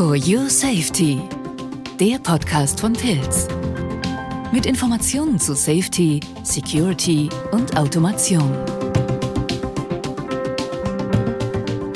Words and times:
For 0.00 0.16
Your 0.16 0.48
Safety, 0.48 1.20
der 2.00 2.18
Podcast 2.20 2.80
von 2.80 2.94
Pilz. 2.94 3.46
Mit 4.50 4.64
Informationen 4.64 5.38
zu 5.38 5.54
Safety, 5.54 6.20
Security 6.42 7.28
und 7.52 7.76
Automation. 7.76 8.50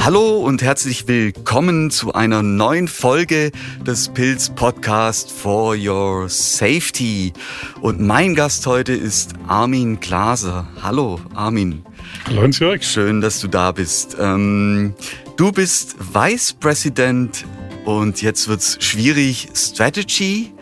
Hallo 0.03 0.37
und 0.41 0.61
herzlich 0.61 1.09
willkommen 1.09 1.91
zu 1.91 2.13
einer 2.13 2.43
neuen 2.43 2.89
Folge 2.89 3.51
des 3.87 4.11
Pilz 4.11 4.51
Podcast 4.51 5.33
For 5.33 5.75
Your 5.75 6.29
Safety. 6.29 7.33
Und 7.81 8.01
mein 8.01 8.35
Gast 8.35 8.67
heute 8.67 8.93
ist 8.93 9.33
Armin 9.49 9.99
Glaser. 9.99 10.69
Hallo, 10.83 11.21
Armin. 11.35 11.83
Hallo, 12.27 12.43
Hans-Jörg. 12.43 12.83
Schön, 12.83 13.23
dass 13.23 13.41
du 13.41 13.49
da 13.49 13.73
bist. 13.73 14.19
Ähm, 14.21 14.93
du 15.39 15.53
bist 15.53 15.97
Vice 16.13 16.53
President 16.53 17.47
und 17.85 18.23
jetzt 18.23 18.49
wird's 18.49 18.77
schwierig. 18.81 19.49
Strategy 19.55 20.53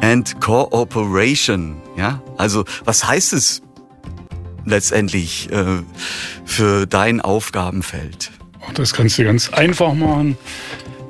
and 0.00 0.40
Cooperation. 0.40 1.76
Ja, 1.96 2.22
also 2.36 2.64
was 2.84 3.06
heißt 3.06 3.32
es 3.32 3.62
letztendlich 4.64 5.50
äh, 5.50 5.82
für 6.44 6.86
dein 6.86 7.20
Aufgabenfeld? 7.20 8.30
Das 8.74 8.92
kannst 8.92 9.18
du 9.18 9.24
ganz 9.24 9.48
einfach 9.50 9.94
machen 9.94 10.36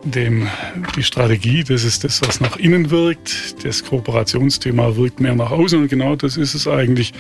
dem 0.05 0.49
die 0.97 1.03
Strategie, 1.03 1.65
das 1.65 1.85
ist 1.85 2.05
das, 2.05 2.21
was 2.23 2.41
nach 2.41 2.57
innen 2.57 2.91
wirkt. 2.91 3.65
Das 3.65 3.85
Kooperationsthema 3.85 4.97
wirkt 4.97 5.21
mehr 5.21 5.35
nach 5.35 5.51
außen 5.51 5.81
und 5.81 5.89
genau 5.89 6.17
das 6.17 6.37
ist 6.37 6.55
es 6.55 6.67
eigentlich, 6.67 7.13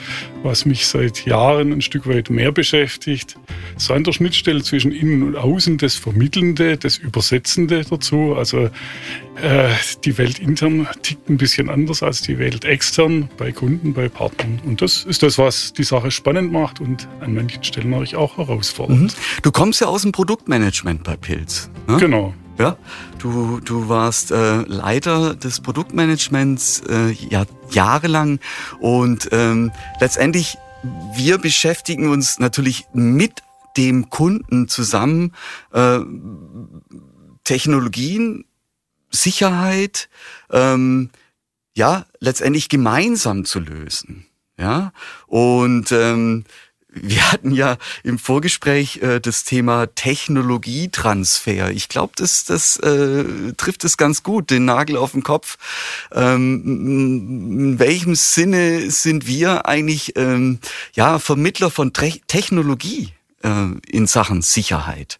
was 0.42 0.64
mich 0.64 0.86
seit 0.86 1.26
Jahren 1.26 1.72
ein 1.72 1.82
Stück 1.82 2.06
weit 2.06 2.30
mehr 2.30 2.52
beschäftigt. 2.52 3.36
So 3.76 3.94
an 3.94 4.04
der 4.04 4.12
Schnittstelle 4.12 4.62
zwischen 4.62 4.92
innen 4.92 5.22
und 5.22 5.36
außen, 5.36 5.78
das 5.78 5.96
Vermittelnde, 5.96 6.76
das 6.76 6.96
Übersetzende 6.96 7.84
dazu. 7.84 8.34
Also 8.36 8.70
äh, 9.42 9.68
die 10.04 10.16
Welt 10.18 10.38
intern 10.38 10.88
tickt 11.02 11.28
ein 11.28 11.36
bisschen 11.36 11.68
anders 11.68 12.02
als 12.02 12.22
die 12.22 12.38
Welt 12.38 12.64
extern 12.64 13.28
bei 13.36 13.52
Kunden, 13.52 13.92
bei 13.92 14.08
Partnern. 14.08 14.60
Und 14.64 14.82
das 14.82 15.04
ist 15.04 15.22
das, 15.22 15.38
was 15.38 15.72
die 15.72 15.84
Sache 15.84 16.10
spannend 16.10 16.52
macht 16.52 16.80
und 16.80 17.08
an 17.20 17.34
manchen 17.34 17.62
Stellen 17.62 17.90
natürlich 17.90 18.16
auch 18.16 18.38
herausfordernd. 18.38 19.02
Mhm. 19.02 19.42
Du 19.42 19.50
kommst 19.50 19.80
ja 19.80 19.86
aus 19.86 20.02
dem 20.02 20.12
Produktmanagement 20.12 21.04
bei 21.04 21.16
Pilz. 21.16 21.70
Ne? 21.86 21.96
Genau. 21.98 22.34
Ja, 22.58 22.76
du, 23.18 23.60
du 23.60 23.88
warst 23.88 24.32
äh, 24.32 24.62
Leiter 24.62 25.34
des 25.34 25.60
Produktmanagements 25.60 26.82
äh, 26.88 27.10
ja, 27.12 27.44
jahrelang 27.70 28.38
und 28.80 29.28
ähm, 29.32 29.72
letztendlich 30.00 30.58
wir 31.14 31.38
beschäftigen 31.38 32.08
uns 32.10 32.38
natürlich 32.38 32.86
mit 32.92 33.42
dem 33.76 34.10
Kunden 34.10 34.68
zusammen 34.68 35.34
äh, 35.72 36.00
Technologien, 37.44 38.44
Sicherheit, 39.10 40.08
ähm, 40.50 41.10
ja 41.74 42.06
letztendlich 42.18 42.68
gemeinsam 42.68 43.44
zu 43.44 43.60
lösen. 43.60 44.26
Ja 44.58 44.92
und 45.26 45.90
ähm, 45.92 46.44
wir 46.92 47.32
hatten 47.32 47.52
ja 47.52 47.76
im 48.02 48.18
Vorgespräch 48.18 49.02
äh, 49.02 49.20
das 49.20 49.44
Thema 49.44 49.86
Technologietransfer. 49.94 51.70
Ich 51.70 51.88
glaube, 51.88 52.12
das, 52.16 52.44
das 52.44 52.76
äh, 52.78 53.24
trifft 53.56 53.84
es 53.84 53.96
ganz 53.96 54.22
gut, 54.22 54.50
den 54.50 54.64
Nagel 54.64 54.96
auf 54.96 55.12
den 55.12 55.22
Kopf. 55.22 55.56
Ähm, 56.12 56.62
in 56.64 57.78
welchem 57.78 58.14
Sinne 58.14 58.90
sind 58.90 59.26
wir 59.26 59.66
eigentlich 59.66 60.16
ähm, 60.16 60.58
ja 60.94 61.18
Vermittler 61.18 61.70
von 61.70 61.92
Tre 61.92 62.12
Technologie 62.26 63.12
äh, 63.42 63.66
in 63.88 64.06
Sachen 64.06 64.42
Sicherheit? 64.42 65.18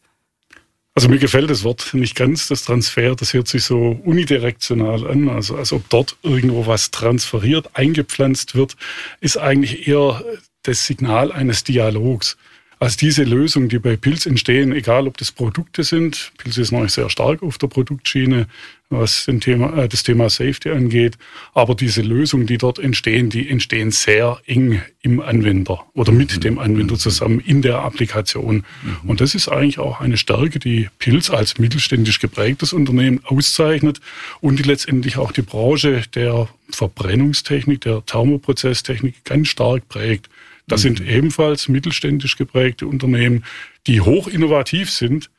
Also 0.95 1.09
mir 1.09 1.19
gefällt 1.19 1.49
das 1.49 1.63
Wort 1.63 1.95
nicht 1.95 2.17
ganz, 2.17 2.49
das 2.49 2.65
Transfer, 2.65 3.15
das 3.15 3.33
hört 3.33 3.47
sich 3.47 3.63
so 3.63 4.01
unidirektional 4.05 5.09
an, 5.09 5.29
also 5.29 5.57
als 5.57 5.73
ob 5.73 5.89
dort 5.89 6.17
irgendwo 6.25 6.67
was 6.67 6.91
transferiert, 6.91 7.71
eingepflanzt 7.75 8.57
wird, 8.57 8.77
ist 9.21 9.39
eigentlich 9.39 9.87
eher 9.87 10.21
das 10.63 10.87
Signal 10.87 11.33
eines 11.33 11.65
Dialogs. 11.65 12.37
Also 12.81 12.97
diese 12.99 13.25
Lösungen, 13.25 13.69
die 13.69 13.79
bei 13.79 13.97
Pilz 13.97 14.25
entstehen, 14.25 14.73
egal 14.73 15.07
ob 15.07 15.19
das 15.19 15.33
Produkte 15.33 15.85
sind, 15.85 16.33
Pilz 16.39 16.57
ist 16.57 16.73
noch 16.73 16.89
sehr 16.89 17.11
stark 17.11 17.43
auf 17.43 17.59
der 17.59 17.67
Produktschiene, 17.67 18.47
was 18.89 19.29
Thema, 19.41 19.77
äh, 19.77 19.87
das 19.87 20.03
Thema 20.03 20.31
Safety 20.31 20.71
angeht, 20.71 21.19
aber 21.53 21.75
diese 21.75 22.01
Lösungen, 22.01 22.47
die 22.47 22.57
dort 22.57 22.79
entstehen, 22.79 23.29
die 23.29 23.51
entstehen 23.51 23.91
sehr 23.91 24.41
eng 24.47 24.81
im 25.03 25.21
Anwender 25.21 25.85
oder 25.93 26.11
mit 26.11 26.37
mhm. 26.37 26.41
dem 26.41 26.59
Anwender 26.59 26.97
zusammen 26.97 27.41
in 27.41 27.61
der 27.61 27.81
Applikation. 27.81 28.65
Mhm. 28.83 29.11
Und 29.11 29.21
das 29.21 29.35
ist 29.35 29.49
eigentlich 29.49 29.79
auch 29.79 30.01
eine 30.01 30.17
Stärke, 30.17 30.59
die 30.59 30.89
Pilz 30.99 31.29
als 31.29 31.59
mittelständisch 31.59 32.19
geprägtes 32.19 32.73
Unternehmen 32.73 33.21
auszeichnet 33.25 34.01
und 34.41 34.59
die 34.59 34.65
letztendlich 34.65 35.19
auch 35.19 35.33
die 35.33 35.43
Branche 35.43 36.03
der 36.15 36.49
Verbrennungstechnik, 36.71 37.83
der 37.83 38.07
Thermoprozesstechnik 38.07 39.23
ganz 39.25 39.49
stark 39.49 39.87
prägt. 39.91 40.31
Das 40.67 40.83
sind 40.83 41.01
mhm. 41.01 41.09
ebenfalls 41.09 41.69
mittelständisch 41.69 42.37
geprägte 42.37 42.87
Unternehmen, 42.87 43.45
die 43.87 44.01
hoch 44.01 44.29
innovativ 44.29 44.91
sind 44.91 45.31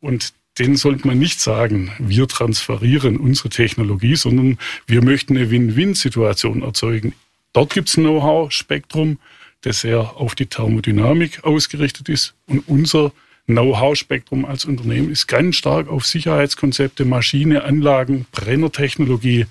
und 0.00 0.32
denen 0.58 0.76
sollte 0.76 1.06
man 1.06 1.18
nicht 1.18 1.40
sagen, 1.40 1.92
wir 1.98 2.26
transferieren 2.26 3.16
unsere 3.16 3.48
Technologie, 3.48 4.16
sondern 4.16 4.58
wir 4.86 5.02
möchten 5.02 5.36
eine 5.36 5.50
Win-Win-Situation 5.50 6.62
erzeugen. 6.62 7.14
Dort 7.52 7.72
gibt 7.72 7.88
es 7.88 7.96
ein 7.96 8.02
Know-how-Spektrum, 8.02 9.18
das 9.62 9.80
sehr 9.80 10.16
auf 10.16 10.34
die 10.34 10.46
Thermodynamik 10.46 11.44
ausgerichtet 11.44 12.08
ist. 12.08 12.34
Und 12.46 12.68
unser 12.68 13.12
Know-how-Spektrum 13.46 14.44
als 14.44 14.64
Unternehmen 14.64 15.10
ist 15.10 15.26
ganz 15.26 15.56
stark 15.56 15.88
auf 15.88 16.06
Sicherheitskonzepte, 16.06 17.04
Maschine, 17.04 17.64
Anlagen, 17.64 18.26
Brennertechnologie 18.32 19.46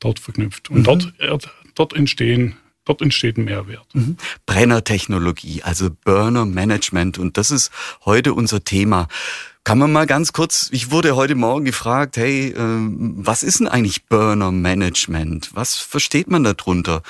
dort 0.00 0.18
verknüpft. 0.18 0.70
Und 0.70 0.80
mhm. 0.80 0.84
dort, 0.84 1.12
dort 1.74 1.92
entstehen 1.94 2.56
Dort 2.84 3.00
entsteht 3.00 3.38
Mehrwert. 3.38 3.86
Mhm. 3.94 4.16
Brennertechnologie, 4.46 5.62
also 5.62 5.88
Burner 6.04 6.44
Management. 6.44 7.18
Und 7.18 7.38
das 7.38 7.50
ist 7.50 7.70
heute 8.04 8.34
unser 8.34 8.62
Thema. 8.64 9.08
Kann 9.64 9.78
man 9.78 9.90
mal 9.92 10.04
ganz 10.04 10.34
kurz, 10.34 10.68
ich 10.72 10.90
wurde 10.90 11.16
heute 11.16 11.34
Morgen 11.34 11.64
gefragt, 11.64 12.18
hey, 12.18 12.48
äh, 12.48 12.54
was 12.58 13.42
ist 13.42 13.60
denn 13.60 13.68
eigentlich 13.68 14.04
Burner 14.04 14.52
Management? 14.52 15.52
Was 15.54 15.76
versteht 15.76 16.28
man 16.28 16.44
darunter? 16.44 17.02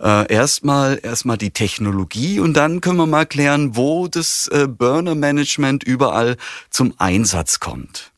Äh, 0.00 0.32
erstmal, 0.32 0.98
erstmal 1.02 1.36
die 1.36 1.50
Technologie 1.50 2.40
und 2.40 2.54
dann 2.54 2.80
können 2.80 2.96
wir 2.96 3.06
mal 3.06 3.26
klären, 3.26 3.76
wo 3.76 4.08
das 4.08 4.48
äh, 4.48 4.66
Burner 4.66 5.14
Management 5.14 5.84
überall 5.84 6.38
zum 6.70 6.94
Einsatz 6.96 7.60
kommt. 7.60 8.10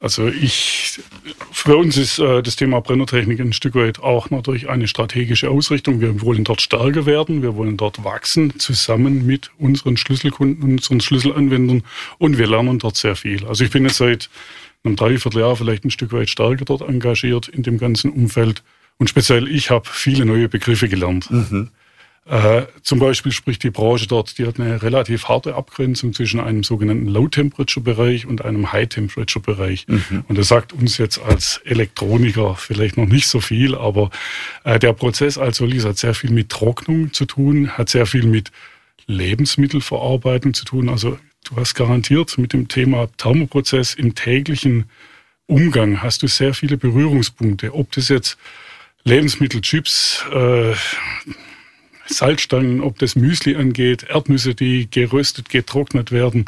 Also 0.00 0.28
ich, 0.28 1.00
für 1.50 1.76
uns 1.76 1.96
ist 1.96 2.20
äh, 2.20 2.40
das 2.40 2.54
Thema 2.54 2.80
Brennertechnik 2.80 3.40
ein 3.40 3.52
Stück 3.52 3.74
weit 3.74 3.98
auch 3.98 4.30
natürlich 4.30 4.68
eine 4.68 4.86
strategische 4.86 5.50
Ausrichtung. 5.50 6.00
Wir 6.00 6.22
wollen 6.22 6.44
dort 6.44 6.60
stärker 6.60 7.04
werden, 7.04 7.42
wir 7.42 7.56
wollen 7.56 7.76
dort 7.76 8.04
wachsen, 8.04 8.60
zusammen 8.60 9.26
mit 9.26 9.50
unseren 9.58 9.96
Schlüsselkunden, 9.96 10.62
unseren 10.62 11.00
Schlüsselanwendern 11.00 11.82
und 12.18 12.38
wir 12.38 12.46
lernen 12.46 12.78
dort 12.78 12.96
sehr 12.96 13.16
viel. 13.16 13.44
Also 13.46 13.64
ich 13.64 13.72
bin 13.72 13.84
jetzt 13.84 13.96
seit 13.96 14.30
einem 14.84 14.94
Dreivierteljahr 14.94 15.56
vielleicht 15.56 15.84
ein 15.84 15.90
Stück 15.90 16.12
weit 16.12 16.30
stärker 16.30 16.64
dort 16.64 16.82
engagiert 16.82 17.48
in 17.48 17.64
dem 17.64 17.78
ganzen 17.78 18.12
Umfeld 18.12 18.62
und 18.98 19.10
speziell 19.10 19.48
ich 19.48 19.70
habe 19.70 19.88
viele 19.90 20.24
neue 20.24 20.48
Begriffe 20.48 20.88
gelernt. 20.88 21.28
Mhm. 21.28 21.70
Äh, 22.28 22.66
zum 22.82 22.98
Beispiel 22.98 23.32
spricht 23.32 23.62
die 23.62 23.70
Branche 23.70 24.06
dort, 24.06 24.36
die 24.36 24.46
hat 24.46 24.60
eine 24.60 24.82
relativ 24.82 25.28
harte 25.28 25.54
Abgrenzung 25.54 26.12
zwischen 26.12 26.40
einem 26.40 26.62
sogenannten 26.62 27.06
Low-Temperature-Bereich 27.06 28.26
und 28.26 28.44
einem 28.44 28.70
High-Temperature-Bereich. 28.70 29.88
Mhm. 29.88 30.24
Und 30.28 30.36
das 30.36 30.48
sagt 30.48 30.74
uns 30.74 30.98
jetzt 30.98 31.18
als 31.18 31.62
Elektroniker 31.64 32.54
vielleicht 32.56 32.98
noch 32.98 33.06
nicht 33.06 33.28
so 33.28 33.40
viel, 33.40 33.74
aber 33.74 34.10
äh, 34.64 34.78
der 34.78 34.92
Prozess 34.92 35.38
als 35.38 35.56
solches 35.56 35.86
hat 35.86 35.96
sehr 35.96 36.12
viel 36.12 36.30
mit 36.30 36.50
Trocknung 36.50 37.14
zu 37.14 37.24
tun, 37.24 37.70
hat 37.70 37.88
sehr 37.88 38.04
viel 38.04 38.26
mit 38.26 38.52
Lebensmittelverarbeitung 39.06 40.52
zu 40.52 40.66
tun. 40.66 40.90
Also 40.90 41.18
du 41.48 41.56
hast 41.56 41.74
garantiert 41.74 42.36
mit 42.36 42.52
dem 42.52 42.68
Thema 42.68 43.08
Thermoprozess 43.16 43.94
im 43.94 44.14
täglichen 44.14 44.84
Umgang 45.46 46.02
hast 46.02 46.22
du 46.22 46.26
sehr 46.26 46.52
viele 46.52 46.76
Berührungspunkte. 46.76 47.74
Ob 47.74 47.90
das 47.92 48.10
jetzt 48.10 48.36
Lebensmittel, 49.04 49.62
Chips, 49.62 50.26
äh, 50.30 50.74
Salzstangen, 52.08 52.80
ob 52.80 52.98
das 52.98 53.16
Müsli 53.16 53.56
angeht, 53.56 54.04
Erdnüsse, 54.08 54.54
die 54.54 54.88
geröstet, 54.90 55.48
getrocknet 55.48 56.10
werden, 56.10 56.46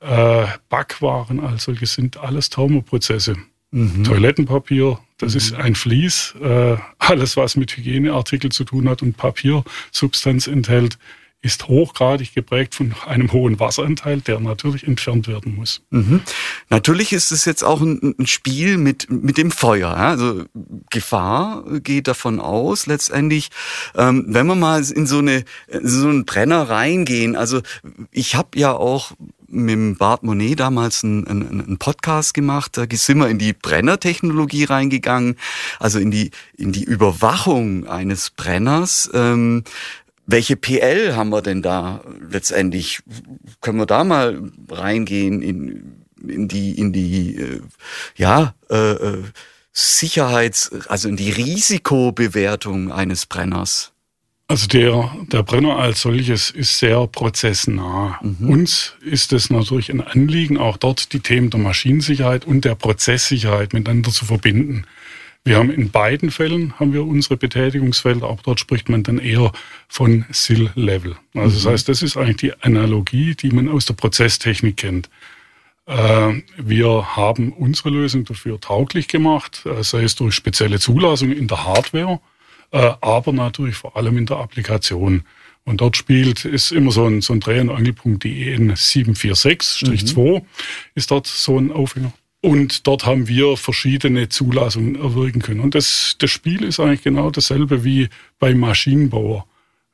äh, 0.00 0.46
Backwaren 0.68 1.40
als 1.40 1.64
solche 1.64 1.86
sind 1.86 2.16
alles 2.16 2.50
Thermoprozesse. 2.50 3.36
Mhm. 3.70 4.04
Toilettenpapier, 4.04 4.98
das 5.18 5.32
mhm. 5.32 5.38
ist 5.38 5.54
ein 5.54 5.74
Vlies. 5.74 6.34
Äh, 6.42 6.76
alles, 6.98 7.36
was 7.36 7.56
mit 7.56 7.76
Hygieneartikel 7.76 8.50
zu 8.50 8.64
tun 8.64 8.88
hat 8.88 9.02
und 9.02 9.16
Papiersubstanz 9.16 10.46
enthält, 10.46 10.98
ist 11.46 11.68
hochgradig 11.68 12.34
geprägt 12.34 12.74
von 12.74 12.94
einem 13.06 13.32
hohen 13.32 13.58
Wasseranteil, 13.60 14.20
der 14.20 14.40
natürlich 14.40 14.86
entfernt 14.86 15.28
werden 15.28 15.54
muss. 15.54 15.80
Mhm. 15.90 16.20
Natürlich 16.68 17.12
ist 17.12 17.30
es 17.30 17.44
jetzt 17.44 17.62
auch 17.62 17.80
ein, 17.80 18.14
ein, 18.18 18.26
Spiel 18.26 18.76
mit, 18.76 19.10
mit 19.10 19.38
dem 19.38 19.50
Feuer. 19.50 19.96
Also 19.96 20.44
Gefahr 20.90 21.64
geht 21.80 22.08
davon 22.08 22.40
aus, 22.40 22.86
letztendlich, 22.86 23.48
ähm, 23.96 24.26
wenn 24.28 24.46
wir 24.46 24.56
mal 24.56 24.84
in 24.84 25.06
so, 25.06 25.18
eine, 25.18 25.44
in 25.68 25.88
so 25.88 26.08
einen 26.08 26.24
Brenner 26.24 26.68
reingehen. 26.68 27.36
Also 27.36 27.62
ich 28.10 28.34
habe 28.34 28.58
ja 28.58 28.72
auch 28.72 29.12
mit 29.48 29.98
Bart 29.98 30.22
Monet 30.22 30.60
damals 30.60 31.04
einen, 31.04 31.26
einen, 31.26 31.60
einen 31.60 31.78
Podcast 31.78 32.34
gemacht. 32.34 32.76
Da 32.76 32.84
sind 32.90 33.18
wir 33.18 33.28
in 33.28 33.38
die 33.38 33.52
Brennertechnologie 33.52 34.64
reingegangen, 34.64 35.36
also 35.78 35.98
in 35.98 36.10
die, 36.10 36.30
in 36.56 36.72
die 36.72 36.84
Überwachung 36.84 37.86
eines 37.86 38.30
Brenners. 38.30 39.08
Ähm, 39.14 39.62
welche 40.26 40.56
PL 40.56 41.14
haben 41.14 41.30
wir 41.30 41.42
denn 41.42 41.62
da 41.62 42.02
letztendlich? 42.28 43.00
Können 43.60 43.78
wir 43.78 43.86
da 43.86 44.04
mal 44.04 44.50
reingehen 44.70 45.40
in, 45.40 46.04
in 46.26 46.48
die, 46.48 46.78
in 46.78 46.92
die, 46.92 47.36
äh, 47.36 47.60
ja, 48.16 48.54
äh, 48.70 48.92
äh 48.92 49.22
Sicherheits-, 49.72 50.70
also 50.88 51.06
in 51.06 51.16
die 51.16 51.30
Risikobewertung 51.30 52.90
eines 52.90 53.26
Brenners? 53.26 53.92
Also 54.48 54.68
der, 54.68 55.14
der 55.32 55.42
Brenner 55.42 55.76
als 55.76 56.02
solches 56.02 56.50
ist 56.50 56.78
sehr 56.78 57.06
prozessnah. 57.08 58.18
Mhm. 58.22 58.48
Uns 58.48 58.94
ist 59.02 59.32
es 59.32 59.50
natürlich 59.50 59.90
ein 59.90 60.00
Anliegen, 60.00 60.56
auch 60.56 60.76
dort 60.76 61.12
die 61.12 61.20
Themen 61.20 61.50
der 61.50 61.60
Maschinensicherheit 61.60 62.46
und 62.46 62.64
der 62.64 62.76
Prozesssicherheit 62.76 63.74
miteinander 63.74 64.12
zu 64.12 64.24
verbinden. 64.24 64.86
Wir 65.46 65.58
haben 65.58 65.70
in 65.70 65.92
beiden 65.92 66.32
Fällen 66.32 66.76
haben 66.80 66.92
wir 66.92 67.06
unsere 67.06 67.36
Betätigungsfelder, 67.36 68.28
aber 68.28 68.40
dort 68.42 68.58
spricht 68.58 68.88
man 68.88 69.04
dann 69.04 69.18
eher 69.18 69.52
von 69.86 70.24
SIL-Level. 70.28 71.14
Also 71.34 71.50
mhm. 71.50 71.54
das 71.54 71.66
heißt, 71.66 71.88
das 71.88 72.02
ist 72.02 72.16
eigentlich 72.16 72.38
die 72.38 72.62
Analogie, 72.62 73.36
die 73.36 73.50
man 73.50 73.68
aus 73.68 73.86
der 73.86 73.94
Prozesstechnik 73.94 74.78
kennt. 74.78 75.08
Äh, 75.86 76.42
wir 76.56 77.16
haben 77.16 77.52
unsere 77.52 77.90
Lösung 77.90 78.24
dafür 78.24 78.60
tauglich 78.60 79.06
gemacht, 79.06 79.64
äh, 79.66 79.84
sei 79.84 80.02
es 80.02 80.16
durch 80.16 80.34
spezielle 80.34 80.80
Zulassungen 80.80 81.38
in 81.38 81.46
der 81.46 81.64
Hardware, 81.64 82.18
äh, 82.72 82.94
aber 83.00 83.32
natürlich 83.32 83.76
vor 83.76 83.96
allem 83.96 84.18
in 84.18 84.26
der 84.26 84.38
Applikation. 84.38 85.22
Und 85.64 85.80
dort 85.80 85.96
spielt, 85.96 86.44
ist 86.44 86.72
immer 86.72 86.90
so 86.90 87.06
ein, 87.06 87.20
so 87.20 87.32
ein 87.32 87.38
Dreh- 87.38 87.60
und 87.60 87.70
Angelpunkt, 87.70 88.24
die 88.24 88.50
EN 88.50 88.72
746-2 88.72 90.40
mhm. 90.40 90.46
ist 90.96 91.12
dort 91.12 91.28
so 91.28 91.56
ein 91.56 91.70
Aufhänger. 91.70 92.12
Und 92.42 92.86
dort 92.86 93.06
haben 93.06 93.28
wir 93.28 93.56
verschiedene 93.56 94.28
Zulassungen 94.28 94.96
erwirken 94.96 95.42
können. 95.42 95.60
Und 95.60 95.74
das, 95.74 96.16
das 96.18 96.30
Spiel 96.30 96.62
ist 96.62 96.78
eigentlich 96.78 97.02
genau 97.02 97.30
dasselbe 97.30 97.84
wie 97.84 98.08
beim 98.38 98.58
Maschinenbauer. 98.58 99.46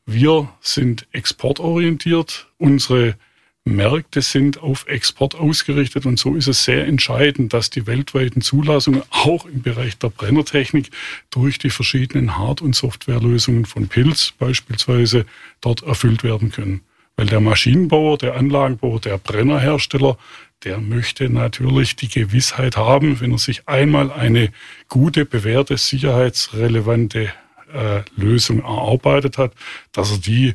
Wir 0.06 0.48
sind 0.60 1.06
exportorientiert. 1.12 2.48
Unsere 2.58 3.16
Märkte 3.64 4.22
sind 4.22 4.60
auf 4.60 4.86
Export 4.88 5.36
ausgerichtet 5.36 6.04
und 6.04 6.18
so 6.18 6.34
ist 6.34 6.48
es 6.48 6.64
sehr 6.64 6.84
entscheidend, 6.84 7.52
dass 7.52 7.70
die 7.70 7.86
weltweiten 7.86 8.40
Zulassungen 8.40 9.02
auch 9.10 9.46
im 9.46 9.62
Bereich 9.62 9.96
der 9.98 10.08
Brennertechnik 10.08 10.90
durch 11.30 11.58
die 11.58 11.70
verschiedenen 11.70 12.36
Hard- 12.36 12.60
und 12.60 12.74
Softwarelösungen 12.74 13.64
von 13.64 13.86
Pilz 13.86 14.32
beispielsweise 14.36 15.26
dort 15.60 15.82
erfüllt 15.82 16.24
werden 16.24 16.50
können. 16.50 16.80
Weil 17.14 17.26
der 17.26 17.40
Maschinenbauer, 17.40 18.18
der 18.18 18.34
Anlagenbauer, 18.34 18.98
der 18.98 19.18
Brennerhersteller, 19.18 20.18
der 20.64 20.78
möchte 20.78 21.28
natürlich 21.28 21.96
die 21.96 22.08
Gewissheit 22.08 22.76
haben, 22.76 23.20
wenn 23.20 23.32
er 23.32 23.38
sich 23.38 23.68
einmal 23.68 24.12
eine 24.12 24.50
gute, 24.88 25.24
bewährte, 25.24 25.76
sicherheitsrelevante 25.76 27.32
äh, 27.72 28.02
Lösung 28.16 28.60
erarbeitet 28.60 29.38
hat, 29.38 29.52
dass 29.92 30.12
er 30.12 30.18
die 30.18 30.54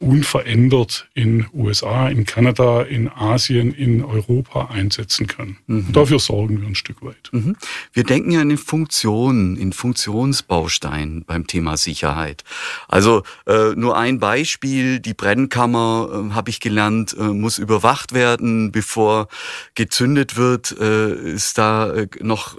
unverändert 0.00 1.08
in 1.12 1.46
USA, 1.52 2.08
in 2.08 2.24
Kanada, 2.24 2.80
in 2.80 3.10
Asien, 3.10 3.74
in 3.74 4.02
Europa 4.02 4.70
einsetzen 4.72 5.26
kann. 5.26 5.58
Mhm. 5.66 5.92
Dafür 5.92 6.18
sorgen 6.18 6.62
wir 6.62 6.68
ein 6.68 6.74
Stück 6.74 7.02
weit. 7.02 7.28
Mhm. 7.32 7.54
Wir 7.92 8.04
denken 8.04 8.30
ja 8.30 8.40
in 8.40 8.56
Funktionen, 8.56 9.56
in 9.56 9.74
Funktionsbausteinen 9.74 11.24
beim 11.26 11.46
Thema 11.46 11.76
Sicherheit. 11.76 12.44
Also 12.88 13.24
äh, 13.46 13.74
nur 13.76 13.98
ein 13.98 14.18
Beispiel, 14.18 15.00
die 15.00 15.12
Brennkammer, 15.12 16.30
äh, 16.30 16.34
habe 16.34 16.48
ich 16.48 16.60
gelernt, 16.60 17.14
äh, 17.18 17.24
muss 17.24 17.58
überwacht 17.58 18.14
werden, 18.14 18.72
bevor 18.72 19.28
gezündet 19.74 20.38
wird. 20.38 20.74
Äh, 20.80 21.34
ist 21.34 21.58
da 21.58 21.92
äh, 21.92 22.08
noch 22.20 22.56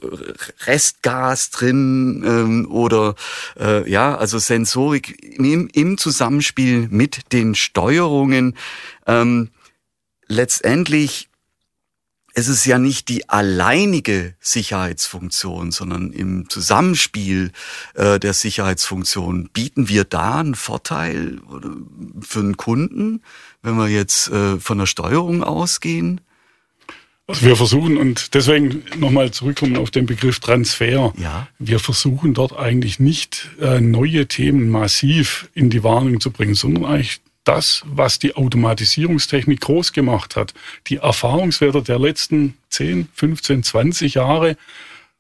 Restgas 0.68 1.50
drin 1.50 2.24
ähm, 2.24 2.68
oder 2.70 3.16
äh, 3.60 3.90
ja, 3.90 4.16
also 4.16 4.38
Sensorik 4.38 5.18
im, 5.40 5.70
im 5.74 5.98
Zusammenspiel 5.98 6.88
mit 6.92 7.31
den 7.32 7.56
Steuerungen. 7.56 8.56
Ähm, 9.08 9.50
letztendlich 10.28 11.30
ist 12.34 12.48
es 12.48 12.66
ja 12.66 12.80
nicht 12.80 13.10
die 13.10 13.28
alleinige 13.30 14.36
Sicherheitsfunktion, 14.40 15.72
sondern 15.72 16.12
im 16.12 16.50
Zusammenspiel 16.50 17.52
äh, 17.96 18.20
der 18.20 18.34
Sicherheitsfunktion 18.34 19.50
bieten 19.52 19.90
wir 19.90 20.06
da 20.06 20.40
einen 20.40 20.56
Vorteil 20.56 21.42
für 22.22 22.40
einen 22.40 22.58
Kunden, 22.58 23.22
wenn 23.62 23.76
wir 23.76 23.90
jetzt 23.90 24.30
äh, 24.30 24.60
von 24.60 24.78
der 24.78 24.86
Steuerung 24.86 25.44
ausgehen? 25.44 26.22
Wir 27.28 27.56
versuchen, 27.56 27.98
und 27.98 28.34
deswegen 28.34 28.84
nochmal 28.98 29.32
zurückkommen 29.32 29.78
auf 29.78 29.92
den 29.92 30.06
Begriff 30.06 30.40
Transfer. 30.40 31.14
Ja. 31.18 31.48
Wir 31.60 31.80
versuchen 31.80 32.34
dort 32.34 32.58
eigentlich 32.58 33.00
nicht 33.00 33.50
äh, 33.62 33.80
neue 33.80 34.28
Themen 34.28 34.70
massiv 34.70 35.50
in 35.54 35.70
die 35.70 35.84
Warnung 35.84 36.20
zu 36.20 36.32
bringen, 36.32 36.56
sondern 36.56 36.86
eigentlich 36.86 37.22
das, 37.44 37.84
was 37.86 38.20
die 38.20 38.36
Automatisierungstechnik 38.36 39.62
groß 39.62 39.94
gemacht 39.94 40.36
hat. 40.36 40.54
Die 40.88 40.98
Erfahrungswerte 40.98 41.82
der 41.82 42.00
letzten 42.00 42.56
10, 42.70 43.08
15, 43.14 43.64
20 43.64 44.14
Jahre 44.16 44.58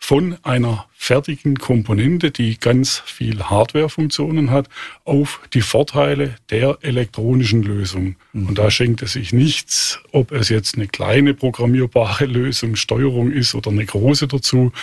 von 0.03 0.35
einer 0.41 0.87
fertigen 0.93 1.57
Komponente, 1.57 2.31
die 2.31 2.59
ganz 2.59 3.01
viel 3.05 3.43
Hardware-Funktionen 3.43 4.49
hat, 4.49 4.67
auf 5.05 5.39
die 5.53 5.61
Vorteile 5.61 6.35
der 6.49 6.79
elektronischen 6.81 7.61
Lösung. 7.61 8.15
Mhm. 8.33 8.47
Und 8.47 8.57
da 8.57 8.71
schenkt 8.71 9.03
es 9.03 9.13
sich 9.13 9.31
nichts, 9.31 9.99
ob 10.11 10.31
es 10.31 10.49
jetzt 10.49 10.75
eine 10.75 10.87
kleine 10.87 11.35
programmierbare 11.35 12.25
Lösung, 12.25 12.75
Steuerung 12.75 13.31
ist 13.31 13.53
oder 13.53 13.69
eine 13.69 13.85
große 13.85 14.27
dazu. 14.27 14.73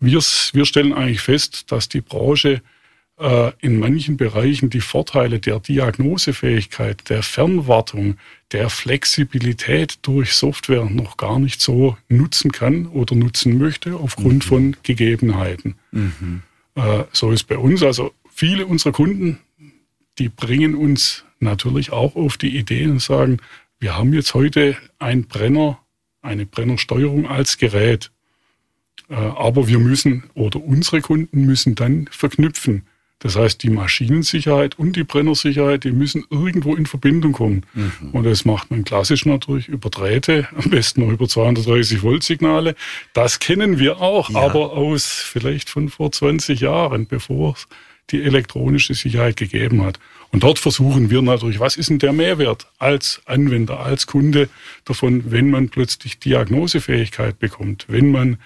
Wir, 0.00 0.20
wir 0.20 0.64
stellen 0.66 0.92
eigentlich 0.92 1.22
fest, 1.22 1.72
dass 1.72 1.88
die 1.88 2.02
Branche 2.02 2.62
in 3.60 3.78
manchen 3.78 4.16
Bereichen 4.16 4.70
die 4.70 4.80
Vorteile 4.80 5.40
der 5.40 5.60
Diagnosefähigkeit, 5.60 7.10
der 7.10 7.22
Fernwartung, 7.22 8.16
der 8.52 8.70
Flexibilität 8.70 9.98
durch 10.02 10.34
Software 10.34 10.86
noch 10.86 11.16
gar 11.16 11.38
nicht 11.38 11.60
so 11.60 11.96
nutzen 12.08 12.50
kann 12.50 12.86
oder 12.86 13.14
nutzen 13.14 13.58
möchte 13.58 13.96
aufgrund 13.96 14.44
mhm. 14.44 14.48
von 14.48 14.76
Gegebenheiten. 14.82 15.74
Mhm. 15.92 16.42
Äh, 16.74 17.04
so 17.12 17.30
ist 17.30 17.44
bei 17.44 17.58
uns. 17.58 17.82
Also 17.82 18.12
viele 18.30 18.66
unserer 18.66 18.92
Kunden, 18.92 19.38
die 20.18 20.28
bringen 20.28 20.74
uns 20.74 21.24
natürlich 21.38 21.92
auch 21.92 22.16
auf 22.16 22.36
die 22.36 22.56
Idee 22.56 22.86
und 22.86 23.00
sagen, 23.00 23.38
wir 23.78 23.96
haben 23.96 24.12
jetzt 24.12 24.34
heute 24.34 24.76
ein 24.98 25.24
Brenner, 25.24 25.78
eine 26.22 26.46
Brennersteuerung 26.46 27.26
als 27.26 27.58
Gerät. 27.58 28.10
Äh, 29.08 29.14
aber 29.14 29.68
wir 29.68 29.78
müssen 29.78 30.24
oder 30.34 30.62
unsere 30.62 31.00
Kunden 31.00 31.44
müssen 31.44 31.74
dann 31.74 32.08
verknüpfen 32.10 32.86
das 33.20 33.36
heißt, 33.36 33.62
die 33.62 33.70
Maschinensicherheit 33.70 34.78
und 34.78 34.96
die 34.96 35.04
Brennersicherheit, 35.04 35.84
die 35.84 35.92
müssen 35.92 36.24
irgendwo 36.30 36.74
in 36.74 36.86
Verbindung 36.86 37.32
kommen. 37.32 37.66
Mhm. 37.74 38.10
Und 38.12 38.24
das 38.24 38.46
macht 38.46 38.70
man 38.70 38.82
klassisch 38.82 39.26
natürlich 39.26 39.68
über 39.68 39.90
Drähte, 39.90 40.48
am 40.56 40.70
besten 40.70 41.02
noch 41.02 41.12
über 41.12 41.28
230 41.28 42.02
Volt 42.02 42.22
Signale. 42.22 42.74
Das 43.12 43.38
kennen 43.38 43.78
wir 43.78 44.00
auch, 44.00 44.30
ja. 44.30 44.40
aber 44.40 44.72
aus 44.72 45.06
vielleicht 45.06 45.68
von 45.68 45.90
vor 45.90 46.10
20 46.10 46.60
Jahren, 46.60 47.06
bevor 47.06 47.54
es 47.54 47.68
die 48.10 48.22
elektronische 48.22 48.94
Sicherheit 48.94 49.36
gegeben 49.36 49.84
hat. 49.84 50.00
Und 50.32 50.42
dort 50.42 50.58
versuchen 50.58 51.10
wir 51.10 51.22
natürlich, 51.22 51.60
was 51.60 51.76
ist 51.76 51.90
denn 51.90 51.98
der 51.98 52.12
Mehrwert 52.12 52.66
als 52.78 53.20
Anwender, 53.26 53.80
als 53.80 54.06
Kunde 54.06 54.48
davon, 54.84 55.30
wenn 55.30 55.50
man 55.50 55.68
plötzlich 55.68 56.18
Diagnosefähigkeit 56.18 57.38
bekommt, 57.38 57.84
wenn 57.88 58.10
man 58.10 58.38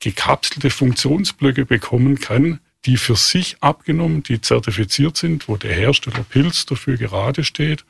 gekapselte 0.00 0.70
Funktionsblöcke 0.70 1.64
bekommen 1.64 2.18
kann, 2.18 2.58
die 2.86 2.96
für 2.96 3.16
sich 3.16 3.56
abgenommen, 3.60 4.22
die 4.22 4.40
zertifiziert 4.40 5.16
sind, 5.16 5.48
wo 5.48 5.56
der 5.56 5.74
Hersteller 5.74 6.24
Pilz 6.28 6.66
dafür 6.66 6.96
gerade 6.96 7.44
steht 7.44 7.84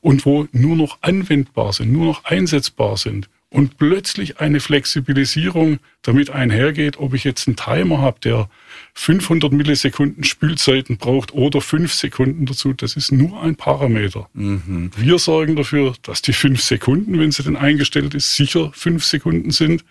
und 0.00 0.26
wo 0.26 0.48
nur 0.52 0.76
noch 0.76 0.98
anwendbar 1.02 1.72
sind, 1.72 1.92
nur 1.92 2.06
noch 2.06 2.24
einsetzbar 2.24 2.96
sind 2.96 3.28
und 3.50 3.78
plötzlich 3.78 4.38
eine 4.40 4.60
Flexibilisierung 4.60 5.80
damit 6.02 6.30
einhergeht, 6.30 6.98
ob 6.98 7.14
ich 7.14 7.24
jetzt 7.24 7.48
einen 7.48 7.56
Timer 7.56 7.98
habe, 7.98 8.20
der 8.20 8.48
500 8.94 9.52
Millisekunden 9.52 10.24
Spülzeiten 10.24 10.98
braucht 10.98 11.34
oder 11.34 11.60
5 11.60 11.92
Sekunden 11.92 12.46
dazu, 12.46 12.72
das 12.72 12.94
ist 12.94 13.10
nur 13.10 13.42
ein 13.42 13.56
Parameter. 13.56 14.28
Mhm. 14.34 14.90
Wir 14.96 15.18
sorgen 15.18 15.56
dafür, 15.56 15.94
dass 16.02 16.22
die 16.22 16.32
5 16.32 16.62
Sekunden, 16.62 17.18
wenn 17.18 17.32
sie 17.32 17.42
denn 17.42 17.56
eingestellt 17.56 18.14
ist, 18.14 18.36
sicher 18.36 18.70
5 18.72 19.04
Sekunden 19.04 19.50
sind. 19.50 19.84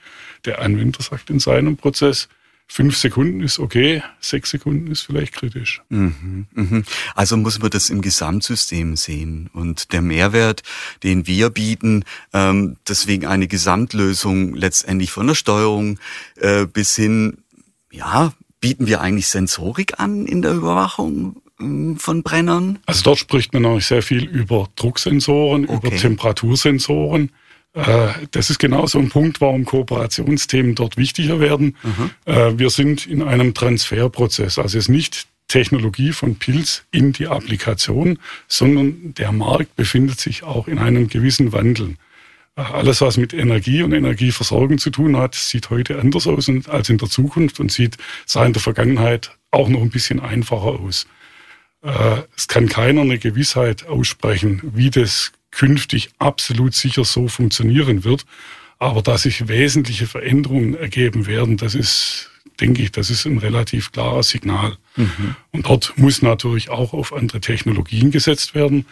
Der 0.46 0.62
Anwender 0.62 1.02
sagt 1.04 1.30
in 1.30 1.40
seinem 1.40 1.76
Prozess, 1.76 2.30
fünf 2.72 2.96
Sekunden 2.96 3.42
ist 3.42 3.60
okay, 3.60 4.04
sechs 4.22 4.52
Sekunden 4.52 4.92
ist 4.92 5.02
vielleicht 5.02 5.34
kritisch. 5.34 5.82
Mhm, 5.90 6.46
mhm. 6.54 6.84
Also 7.16 7.36
muss 7.36 7.60
man 7.60 7.72
das 7.72 7.90
im 7.90 8.02
Gesamtsystem 8.02 8.96
sehen. 8.96 9.50
Und 9.54 9.92
der 9.92 10.02
Mehrwert, 10.02 10.62
den 11.04 11.28
wir 11.28 11.50
bieten, 11.50 12.06
ähm, 12.32 12.78
deswegen 12.88 13.26
eine 13.26 13.48
Gesamtlösung 13.48 14.54
letztendlich 14.54 15.12
von 15.12 15.28
der 15.28 15.36
Steuerung 15.36 16.00
äh, 16.36 16.66
bis 16.68 16.96
hin, 16.96 17.40
ja, 17.92 18.34
bieten 18.62 18.88
wir 18.88 19.02
eigentlich 19.02 19.28
Sensorik 19.28 20.00
an 20.00 20.26
in 20.26 20.42
der 20.42 20.54
Überwachung? 20.54 21.42
ähm, 21.60 21.98
von 21.98 22.24
Brennern? 22.24 22.80
Also 22.86 23.04
dort 23.04 23.20
spricht 23.20 23.54
man 23.54 23.64
noch 23.64 23.80
sehr 23.82 24.02
viel 24.02 24.26
über 24.26 24.70
Drucksensoren, 24.76 25.68
okay. 25.68 25.88
über 25.88 25.96
Temperatursensoren. 25.96 27.32
Äh, 27.74 28.10
das 28.32 28.50
ist 28.50 28.60
genau 28.60 28.88
so 28.88 29.00
ein 29.00 29.10
Punkt, 29.10 29.42
warum 29.42 29.66
Kooperationsthemen 29.66 30.76
dort 30.76 30.98
wichtiger 30.98 31.40
werden. 31.40 31.76
Mhm. 31.84 32.60
Wir 32.60 32.70
sind 32.70 33.08
in 33.08 33.22
einem 33.22 33.54
Transferprozess. 33.54 34.58
Also 34.58 34.78
es 34.78 34.86
ist 34.86 34.90
nicht 34.90 35.28
Technologie 35.48 36.12
von 36.14 36.36
Pilz 36.36 36.84
in 36.92 37.12
die 37.12 37.28
Applikation, 37.28 38.20
sondern 38.48 39.14
der 39.16 39.32
Markt 39.32 39.76
befindet 39.76 40.20
sich 40.20 40.44
auch 40.44 40.68
in 40.68 40.78
einem 40.78 41.10
gewissen 41.10 41.52
Wandel. 41.52 41.96
Äh, 42.56 42.62
alles, 42.62 43.02
was 43.02 43.18
mit 43.18 43.34
Energie 43.34 43.84
und 43.84 43.94
Energieversorgung 43.94 44.78
zu 44.78 44.92
tun 44.92 45.18
hat, 45.18 45.36
sieht 45.36 45.70
heute 45.70 46.00
anders 46.00 46.28
aus 46.28 46.50
als 46.68 46.90
in 46.90 46.98
der 46.98 47.10
Zukunft 47.10 47.60
und 47.60 47.72
sieht, 47.72 47.98
sah 48.26 48.46
in 48.46 48.54
der 48.54 48.62
Vergangenheit 48.62 49.32
auch 49.52 49.70
noch 49.70 49.82
ein 49.82 49.90
bisschen 49.90 50.20
einfacher 50.20 50.80
aus. 50.80 51.08
Es 52.36 52.50
kann 52.50 52.68
keiner 52.68 53.02
eine 53.02 53.20
Gewissheit 53.20 53.88
aussprechen, 53.88 54.62
wie 54.74 54.90
das 54.90 55.32
künftig 55.52 56.10
absolut 56.20 56.74
sicher 56.74 57.06
so 57.06 57.28
funktionieren 57.28 58.04
wird. 58.04 58.26
Aber 58.78 59.02
dass 59.02 59.24
sich 59.24 59.48
wesentliche 59.48 60.08
Veränderungen 60.08 60.74
ergeben 60.74 61.28
werden, 61.28 61.58
das 61.58 61.76
ist, 61.76 62.32
denke 62.62 62.82
ich, 62.82 62.92
das 62.92 63.10
ist 63.10 63.26
ein 63.26 63.38
relativ 63.38 63.92
klares 63.92 64.30
Signal. 64.30 64.78
Mhm. 64.96 65.36
Und 65.52 65.68
dort 65.68 65.98
muss 65.98 66.22
natürlich 66.22 66.70
auch 66.70 66.94
auf 66.94 67.14
andere 67.14 67.42
Technologien 67.42 68.10
gesetzt 68.12 68.56
werden. 68.56 68.86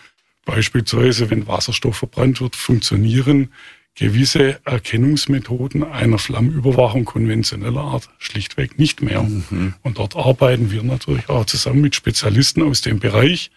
Beispielsweise, 0.45 1.29
wenn 1.29 1.47
Wasserstoff 1.47 1.97
verbrannt 1.97 2.41
wird, 2.41 2.55
funktionieren 2.55 3.49
gewisse 3.97 4.59
Erkennungsmethoden 4.63 5.83
einer 5.83 6.19
Flammüberwachung 6.19 7.03
konventioneller 7.03 7.81
Art 7.81 8.09
schlichtweg 8.19 8.77
nicht 8.77 9.01
mehr. 9.01 9.23
Mhm. 9.23 9.73
Und 9.81 9.97
dort 9.97 10.15
arbeiten 10.15 10.69
wir 10.71 10.83
natürlich 10.83 11.29
auch 11.29 11.45
zusammen 11.45 11.81
mit 11.81 11.95
Spezialisten 11.95 12.61
aus 12.61 12.81
dem 12.81 12.99
Bereich, 12.99 13.49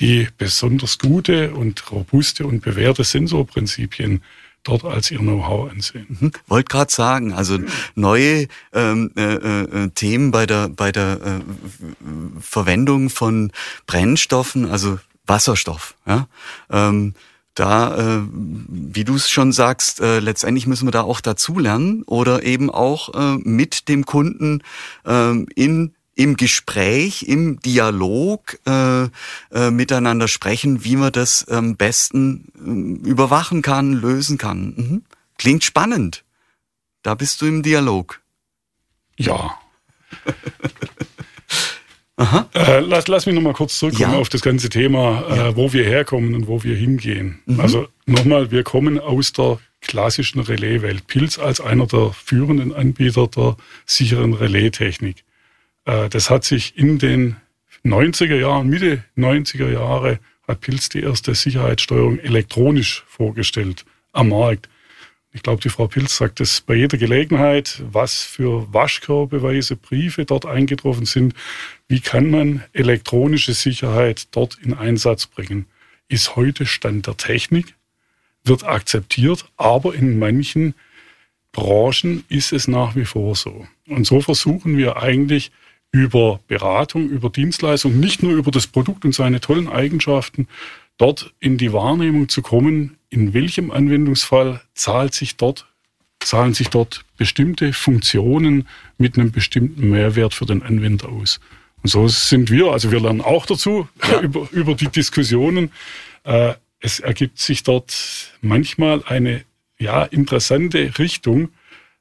die 0.00 0.28
besonders 0.36 0.98
gute 0.98 1.52
und 1.52 1.90
robuste 1.90 2.46
und 2.46 2.60
bewährte 2.60 3.04
Sensorprinzipien 3.04 4.22
dort 4.62 4.84
als 4.84 5.10
ihr 5.10 5.18
Know-how 5.18 5.70
ansehen. 5.70 6.06
Mhm. 6.20 6.32
Wollte 6.46 6.68
gerade 6.68 6.92
sagen, 6.92 7.32
also 7.32 7.58
neue 7.94 8.48
ähm, 8.72 9.10
äh, 9.16 9.34
äh, 9.34 9.88
Themen 9.94 10.30
bei 10.30 10.46
der 10.46 10.68
bei 10.68 10.92
der 10.92 11.20
äh, 11.22 12.40
Verwendung 12.40 13.10
von 13.10 13.52
Brennstoffen, 13.86 14.66
also 14.66 14.98
Wasserstoff. 15.26 15.94
Ja? 16.06 16.28
Ähm, 16.70 17.14
da, 17.54 18.18
äh, 18.18 18.22
wie 18.30 19.02
du 19.02 19.16
es 19.16 19.28
schon 19.30 19.50
sagst, 19.52 20.00
äh, 20.00 20.20
letztendlich 20.20 20.68
müssen 20.68 20.86
wir 20.86 20.92
da 20.92 21.02
auch 21.02 21.20
dazulernen 21.20 22.04
oder 22.04 22.44
eben 22.44 22.70
auch 22.70 23.14
äh, 23.14 23.38
mit 23.42 23.88
dem 23.88 24.06
Kunden 24.06 24.62
äh, 25.04 25.32
in 25.56 25.94
im 26.18 26.36
Gespräch, 26.36 27.22
im 27.22 27.60
Dialog 27.60 28.58
äh, 28.66 29.04
äh, 29.52 29.70
miteinander 29.70 30.26
sprechen, 30.26 30.82
wie 30.82 30.96
man 30.96 31.12
das 31.12 31.46
am 31.46 31.76
besten 31.76 32.98
äh, 33.04 33.08
überwachen 33.08 33.62
kann, 33.62 33.92
lösen 33.92 34.36
kann. 34.36 34.74
Mhm. 34.76 35.02
Klingt 35.38 35.62
spannend. 35.62 36.24
Da 37.02 37.14
bist 37.14 37.40
du 37.40 37.46
im 37.46 37.62
Dialog. 37.62 38.20
Ja. 39.16 39.58
Aha. 42.16 42.48
Äh, 42.52 42.80
lass, 42.80 43.06
lass 43.06 43.26
mich 43.26 43.36
nochmal 43.36 43.52
kurz 43.52 43.78
zurückkommen 43.78 44.14
ja. 44.14 44.18
auf 44.18 44.28
das 44.28 44.42
ganze 44.42 44.68
Thema, 44.70 45.22
äh, 45.30 45.36
ja. 45.36 45.56
wo 45.56 45.72
wir 45.72 45.84
herkommen 45.84 46.34
und 46.34 46.48
wo 46.48 46.64
wir 46.64 46.74
hingehen. 46.74 47.38
Mhm. 47.46 47.60
Also 47.60 47.86
nochmal, 48.06 48.50
wir 48.50 48.64
kommen 48.64 48.98
aus 48.98 49.32
der 49.32 49.60
klassischen 49.80 50.40
Relaiswelt. 50.40 51.06
Pilz 51.06 51.38
als 51.38 51.60
einer 51.60 51.86
der 51.86 52.10
führenden 52.12 52.74
Anbieter 52.74 53.28
der 53.28 53.56
sicheren 53.86 54.34
Relaistechnik. 54.34 55.22
Äh, 55.88 56.08
das 56.10 56.30
hat 56.30 56.44
sich 56.44 56.76
in 56.76 56.98
den 56.98 57.36
90er 57.84 58.36
Jahren, 58.36 58.68
Mitte 58.68 59.02
90er 59.16 59.72
Jahre, 59.72 60.20
hat 60.46 60.60
Pilz 60.60 60.88
die 60.88 61.00
erste 61.00 61.34
Sicherheitssteuerung 61.34 62.18
elektronisch 62.18 63.04
vorgestellt 63.08 63.84
am 64.12 64.28
Markt. 64.28 64.68
Ich 65.32 65.42
glaube, 65.42 65.62
die 65.62 65.68
Frau 65.68 65.86
Pilz 65.86 66.16
sagt 66.16 66.40
es 66.40 66.60
bei 66.62 66.74
jeder 66.74 66.96
Gelegenheit, 66.96 67.82
was 67.90 68.22
für 68.22 68.72
Waschkörbeweise 68.72 69.76
Briefe 69.76 70.24
dort 70.24 70.46
eingetroffen 70.46 71.04
sind. 71.04 71.34
Wie 71.86 72.00
kann 72.00 72.30
man 72.30 72.64
elektronische 72.72 73.52
Sicherheit 73.52 74.28
dort 74.30 74.58
in 74.62 74.74
Einsatz 74.74 75.26
bringen? 75.26 75.66
Ist 76.08 76.36
heute 76.36 76.64
Stand 76.64 77.06
der 77.06 77.18
Technik, 77.18 77.74
wird 78.42 78.64
akzeptiert, 78.64 79.44
aber 79.58 79.94
in 79.94 80.18
manchen 80.18 80.74
Branchen 81.52 82.24
ist 82.28 82.52
es 82.52 82.66
nach 82.66 82.96
wie 82.96 83.04
vor 83.04 83.36
so. 83.36 83.66
Und 83.86 84.06
so 84.06 84.20
versuchen 84.22 84.78
wir 84.78 84.96
eigentlich 84.96 85.52
über 85.90 86.40
Beratung, 86.48 87.08
über 87.08 87.30
Dienstleistung, 87.30 87.98
nicht 87.98 88.22
nur 88.22 88.32
über 88.32 88.50
das 88.50 88.66
Produkt 88.66 89.04
und 89.04 89.14
seine 89.14 89.40
tollen 89.40 89.68
Eigenschaften, 89.68 90.46
dort 90.98 91.32
in 91.40 91.56
die 91.56 91.72
Wahrnehmung 91.72 92.28
zu 92.28 92.42
kommen, 92.42 92.98
in 93.10 93.32
welchem 93.32 93.70
Anwendungsfall 93.70 94.60
zahlt 94.74 95.14
sich 95.14 95.36
dort, 95.36 95.66
zahlen 96.20 96.52
sich 96.52 96.68
dort 96.68 97.04
bestimmte 97.16 97.72
Funktionen 97.72 98.68
mit 98.98 99.16
einem 99.16 99.30
bestimmten 99.30 99.90
Mehrwert 99.90 100.34
für 100.34 100.46
den 100.46 100.62
Anwender 100.62 101.08
aus. 101.08 101.40
Und 101.82 101.90
so 101.90 102.08
sind 102.08 102.50
wir, 102.50 102.66
also 102.66 102.90
wir 102.90 103.00
lernen 103.00 103.20
auch 103.20 103.46
dazu 103.46 103.88
ja. 104.02 104.20
über, 104.22 104.48
über 104.50 104.74
die 104.74 104.88
Diskussionen. 104.88 105.70
Äh, 106.24 106.54
es 106.80 107.00
ergibt 107.00 107.38
sich 107.38 107.62
dort 107.62 108.32
manchmal 108.40 109.02
eine 109.06 109.44
ja, 109.78 110.04
interessante 110.04 110.98
Richtung, 110.98 111.50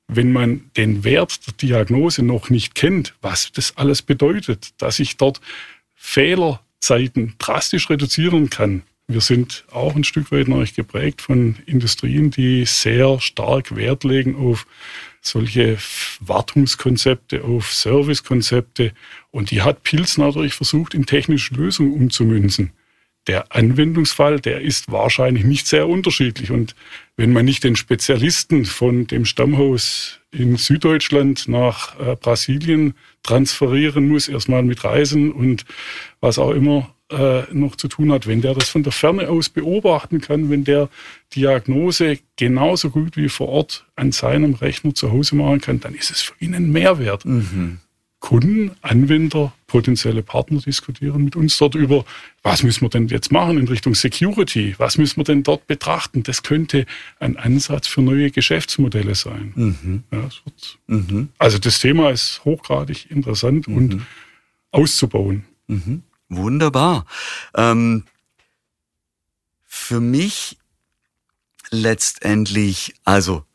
wenn 0.08 0.32
man 0.32 0.70
den 0.78 1.04
Wert 1.04 1.46
der 1.48 1.54
Diagnose 1.54 2.24
noch 2.24 2.50
nicht 2.50 2.76
kennt, 2.76 3.14
was 3.22 3.52
das 3.52 3.76
alles 3.78 4.02
bedeutet, 4.02 4.70
dass 4.78 5.00
ich 5.00 5.18
dort 5.18 5.42
Fehlerzeiten 5.96 7.36
drastisch 7.38 7.90
reduzieren 7.90 8.50
kann. 8.50 8.84
Wir 9.10 9.22
sind 9.22 9.66
auch 9.72 9.96
ein 9.96 10.04
Stück 10.04 10.32
weit 10.32 10.50
neu 10.50 10.66
geprägt 10.74 11.22
von 11.22 11.56
Industrien, 11.66 12.30
die 12.30 12.66
sehr 12.66 13.20
stark 13.22 13.76
Wert 13.76 14.04
legen 14.04 14.36
auf 14.36 14.68
solche 15.22 15.78
Wartungskonzepte, 16.20 17.44
auf 17.44 17.74
Servicekonzepte. 17.74 18.92
Und 19.32 19.52
die 19.52 19.62
hat 19.62 19.84
Pilz 19.84 20.18
natürlich 20.18 20.54
versucht, 20.54 20.94
in 20.94 21.06
technische 21.06 21.54
Lösungen 21.56 21.94
umzumünzen 21.94 22.72
der 23.28 23.56
Anwendungsfall, 23.56 24.40
der 24.40 24.62
ist 24.62 24.92
wahrscheinlich 24.92 25.44
nicht 25.44 25.68
sehr 25.68 25.88
unterschiedlich. 25.88 26.52
Und 26.52 26.76
wenn 27.16 27.34
man 27.34 27.46
nicht 27.46 27.64
den 27.64 27.76
Spezialisten 27.76 28.66
von 28.66 29.08
dem 29.08 29.26
Stammhaus 29.26 30.20
in 30.32 30.56
Süddeutschland 30.58 31.48
nach 31.48 32.00
äh, 32.00 32.16
Brasilien 32.16 32.94
transferieren 33.24 34.08
muss, 34.08 34.28
erstmal 34.28 34.64
mit 34.64 34.84
Reisen 34.84 35.32
und 35.32 35.66
was 36.22 36.40
auch 36.40 36.52
immer 36.52 36.94
äh, 37.10 37.44
noch 37.54 37.76
zu 37.76 37.88
tun 37.88 38.12
hat, 38.12 38.28
wenn 38.28 38.42
der 38.42 38.54
das 38.54 38.70
von 38.70 38.84
der 38.84 38.92
Ferne 38.92 39.30
aus 39.30 39.50
beobachten 39.50 40.20
kann, 40.20 40.50
wenn 40.50 40.64
der 40.64 40.90
Diagnose 41.36 42.20
genauso 42.36 42.90
gut 42.90 43.16
wie 43.18 43.30
vor 43.30 43.50
Ort 43.50 43.86
an 43.96 44.12
seinem 44.12 44.54
Rechner 44.54 44.94
zu 44.94 45.12
Hause 45.12 45.36
machen 45.36 45.62
kann, 45.62 45.80
dann 45.80 45.96
ist 45.96 46.12
es 46.12 46.22
für 46.22 46.34
ihn 46.40 46.54
ein 46.54 46.72
Mehrwert. 46.72 47.26
Mhm. 47.26 47.80
Kunden, 48.20 48.72
Anwender, 48.82 49.54
potenzielle 49.68 50.24
Partner 50.24 50.60
diskutieren 50.60 51.24
mit 51.24 51.36
uns 51.36 51.58
dort 51.58 51.76
über, 51.76 52.04
was 52.42 52.64
müssen 52.64 52.82
wir 52.82 52.90
denn 52.90 53.08
jetzt 53.08 53.32
machen 53.32 53.58
in 53.58 53.68
Richtung 53.68 53.94
Security? 53.94 54.74
Was 54.80 54.98
müssen 54.98 55.18
wir 55.18 55.24
denn 55.24 55.44
dort 55.44 55.68
betrachten? 55.68 56.24
Das 56.24 56.42
könnte 56.42 56.86
ein 57.20 57.38
Ansatz 57.38 57.88
für 57.88 58.02
neue 58.02 58.32
Geschäftsmodelle 58.32 59.14
sein. 59.14 59.54
Mhm. 59.56 60.04
Ja, 60.12 60.22
das 60.24 60.42
mhm. 60.88 61.30
Also 61.38 61.60
das 61.60 61.80
Thema 61.80 62.10
ist 62.10 62.44
hochgradig 62.44 63.12
interessant 63.12 63.68
mhm. 63.68 63.78
und 63.78 64.02
auszubauen. 64.72 65.46
Mhm. 65.68 66.02
Wunderbar. 66.30 67.06
Ähm, 67.56 68.04
für 69.66 70.00
mich 70.00 70.58
letztendlich, 71.70 72.96
also 73.04 73.46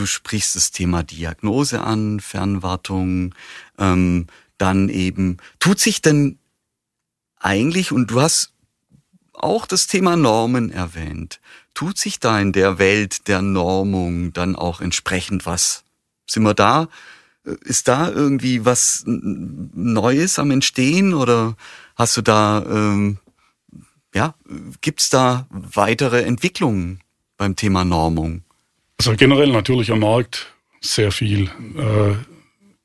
du 0.00 0.06
sprichst 0.06 0.56
das 0.56 0.70
Thema 0.70 1.02
Diagnose 1.02 1.82
an, 1.82 2.20
Fernwartung, 2.20 3.34
ähm, 3.78 4.26
dann 4.56 4.88
eben, 4.88 5.36
tut 5.58 5.78
sich 5.78 6.00
denn 6.00 6.38
eigentlich, 7.38 7.92
und 7.92 8.10
du 8.10 8.20
hast 8.20 8.52
auch 9.34 9.66
das 9.66 9.86
Thema 9.86 10.16
Normen 10.16 10.70
erwähnt, 10.70 11.40
tut 11.74 11.98
sich 11.98 12.18
da 12.18 12.40
in 12.40 12.52
der 12.52 12.78
Welt 12.78 13.28
der 13.28 13.42
Normung 13.42 14.32
dann 14.32 14.56
auch 14.56 14.80
entsprechend 14.80 15.46
was? 15.46 15.84
Sind 16.26 16.42
wir 16.42 16.54
da? 16.54 16.88
Ist 17.44 17.88
da 17.88 18.10
irgendwie 18.10 18.64
was 18.64 19.02
Neues 19.06 20.38
am 20.38 20.50
Entstehen 20.50 21.14
oder 21.14 21.56
hast 21.96 22.16
du 22.16 22.22
da, 22.22 22.62
ähm, 22.66 23.18
ja, 24.14 24.34
gibt's 24.80 25.10
da 25.10 25.46
weitere 25.50 26.22
Entwicklungen 26.22 27.00
beim 27.36 27.56
Thema 27.56 27.84
Normung? 27.84 28.44
Also 29.00 29.16
generell 29.16 29.48
natürlich 29.50 29.90
am 29.92 30.00
Markt 30.00 30.52
sehr 30.82 31.10
viel. 31.10 31.44
Äh, 31.78 32.16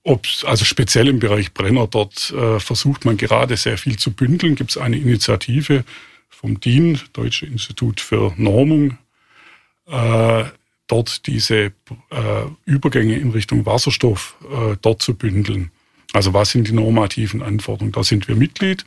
ob's, 0.03 0.45
also 0.45 0.63
speziell 0.63 1.09
im 1.09 1.19
Bereich 1.19 1.53
Brenner, 1.53 1.87
dort 1.87 2.31
äh, 2.31 2.57
versucht 2.61 3.03
man 3.03 3.17
gerade 3.17 3.57
sehr 3.57 3.77
viel 3.77 3.97
zu 3.97 4.13
bündeln. 4.13 4.55
Gibt 4.55 4.69
es 4.69 4.77
eine 4.77 4.95
Initiative 4.95 5.83
vom 6.29 6.57
DIN, 6.61 7.01
Deutsche 7.11 7.45
Institut 7.45 7.99
für 7.99 8.33
Normung, 8.37 8.97
äh, 9.87 10.45
dort 10.87 11.27
diese 11.27 11.65
äh, 11.65 11.71
Übergänge 12.63 13.17
in 13.17 13.31
Richtung 13.31 13.65
Wasserstoff 13.65 14.37
äh, 14.49 14.77
dort 14.81 15.01
zu 15.01 15.15
bündeln. 15.15 15.71
Also 16.13 16.33
was 16.33 16.51
sind 16.51 16.69
die 16.69 16.71
normativen 16.71 17.41
Anforderungen? 17.41 17.91
Da 17.91 18.05
sind 18.05 18.29
wir 18.29 18.37
Mitglied. 18.37 18.85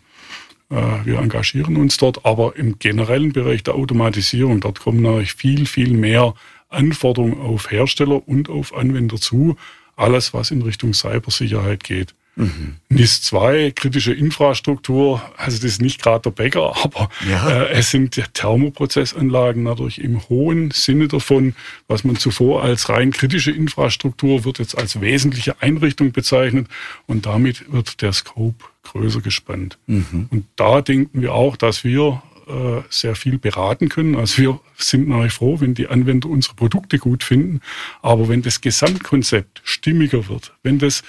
Äh, 0.70 0.76
wir 1.04 1.18
engagieren 1.18 1.76
uns 1.76 1.98
dort, 1.98 2.24
aber 2.24 2.56
im 2.56 2.78
generellen 2.78 3.34
Bereich 3.34 3.64
der 3.64 3.74
Automatisierung, 3.74 4.60
dort 4.60 4.80
kommen 4.80 5.02
natürlich 5.02 5.34
viel, 5.34 5.66
viel 5.66 5.92
mehr 5.92 6.32
Anforderungen 6.68 7.40
auf 7.40 7.70
Hersteller 7.70 8.26
und 8.26 8.48
auf 8.48 8.74
Anwender 8.74 9.16
zu. 9.16 9.56
Alles, 9.96 10.32
was 10.32 10.50
in 10.50 10.62
Richtung 10.62 10.94
Cybersicherheit 10.94 11.82
geht. 11.82 12.14
Mhm. 12.38 12.76
NIS 12.88 13.22
2, 13.22 13.72
kritische 13.72 14.12
Infrastruktur, 14.12 15.20
also 15.36 15.56
das 15.56 15.64
ist 15.64 15.82
nicht 15.82 16.00
gerade 16.00 16.22
der 16.22 16.30
Bäcker, 16.30 16.72
aber 16.84 17.10
ja. 17.28 17.50
äh, 17.50 17.70
es 17.72 17.90
sind 17.90 18.20
Thermoprozessanlagen 18.32 19.64
natürlich 19.64 20.00
im 20.00 20.26
hohen 20.28 20.70
Sinne 20.70 21.08
davon, 21.08 21.56
was 21.88 22.04
man 22.04 22.14
zuvor 22.14 22.62
als 22.62 22.88
rein 22.88 23.10
kritische 23.10 23.50
Infrastruktur 23.50 24.44
wird 24.44 24.60
jetzt 24.60 24.78
als 24.78 25.00
wesentliche 25.00 25.60
Einrichtung 25.60 26.12
bezeichnet 26.12 26.68
und 27.06 27.26
damit 27.26 27.72
wird 27.72 28.02
der 28.02 28.12
Scope 28.12 28.64
größer 28.84 29.20
gespannt. 29.20 29.76
Mhm. 29.86 30.28
Und 30.30 30.46
da 30.54 30.80
denken 30.80 31.20
wir 31.20 31.34
auch, 31.34 31.56
dass 31.56 31.82
wir 31.82 32.22
äh, 32.48 32.82
sehr 32.90 33.14
viel 33.14 33.38
beraten 33.38 33.88
können. 33.88 34.16
Also 34.16 34.42
wir 34.42 34.60
sind 34.76 35.08
natürlich 35.08 35.32
froh, 35.32 35.60
wenn 35.60 35.74
die 35.74 35.88
Anwender 35.88 36.28
unsere 36.28 36.54
Produkte 36.54 36.98
gut 36.98 37.22
finden. 37.22 37.60
Aber 38.02 38.28
wenn 38.28 38.42
das 38.42 38.60
Gesamtkonzept 38.60 39.60
stimmiger 39.64 40.28
wird, 40.28 40.52
wenn 40.62 40.78
das 40.78 41.02